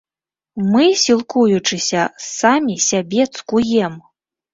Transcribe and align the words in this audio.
Мы, 0.71 0.85
сілкуючыся, 1.01 2.05
самі 2.39 2.75
сябе 2.87 3.27
цкуем! 3.37 3.93